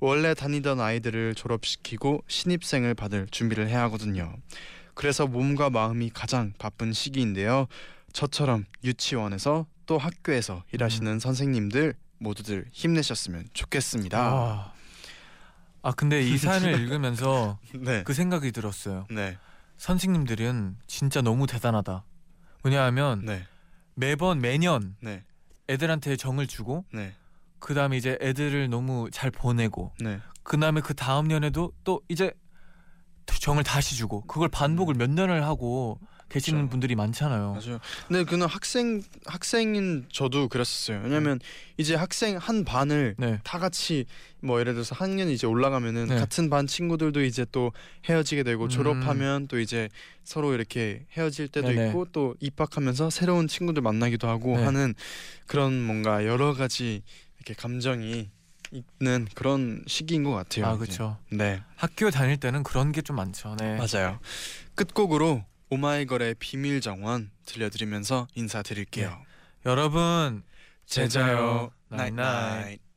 [0.00, 4.32] 원래 다니던 아이들을 졸업시키고 신입생을 받을 준비를 해야 하거든요.
[4.94, 7.66] 그래서 몸과 마음이 가장 바쁜 시기인데요.
[8.12, 14.18] 저처럼 유치원에서 또 학교에서 일하시는 선생님들 모두들 힘내셨으면 좋겠습니다.
[14.18, 14.72] 아,
[15.88, 18.02] 아 근데 이 사연을 읽으면서 네.
[18.02, 19.06] 그 생각이 들었어요.
[19.10, 19.38] 네.
[19.78, 22.04] 선생님들은 진짜 너무 대단하다.
[22.62, 23.46] 왜냐하면 네.
[23.94, 25.24] 매번 매년 네.
[25.70, 27.14] 애들한테 정을 주고 네.
[27.58, 30.20] 그 다음에 이제 애들을 너무 잘 보내고 네.
[30.42, 32.32] 그 다음에 그 다음 년에도 또 이제
[33.24, 35.98] 정을 다시 주고 그걸 반복을 몇 년을 하고
[36.28, 36.62] 계시는 음.
[36.62, 36.70] 그렇죠.
[36.70, 37.52] 분들이 많잖아요.
[37.54, 37.78] 맞아요.
[38.06, 41.00] 근데 그는 학생 학생인 저도 그랬었어요.
[41.02, 41.40] 왜냐면
[41.78, 43.40] 이제 학생 한 반을 네.
[43.44, 44.04] 다 같이
[44.40, 46.16] 뭐 예를 들어서 학년이 이제 올라가면은 네.
[46.16, 47.72] 같은 반 친구들도 이제 또
[48.08, 48.68] 헤어지게 되고 음.
[48.68, 49.88] 졸업하면 또 이제
[50.22, 51.88] 서로 이렇게 헤어질 때도 네네.
[51.88, 54.64] 있고 또 입학하면서 새로운 친구들 만나기도 하고 네.
[54.64, 54.94] 하는
[55.46, 57.02] 그런 뭔가 여러 가지
[57.38, 58.28] 이렇게 감정이
[58.70, 60.66] 있는 그런 시기인 것 같아요.
[60.66, 60.76] 아.
[60.76, 61.16] 그렇죠.
[61.30, 61.62] 네.
[61.76, 63.56] 학교 다닐 때는 그런 게 좀 많죠.
[63.58, 63.78] 네.
[63.78, 64.18] 맞아요.
[64.74, 69.20] 끝곡으로 오마이걸의 비밀 정원 들려드리면서 인사드릴게요.
[69.66, 70.42] 여러분
[70.86, 71.70] 제자요.
[71.88, 72.87] 나잇나잇.